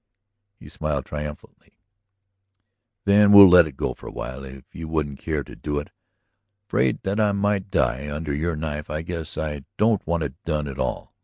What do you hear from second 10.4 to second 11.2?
done at all.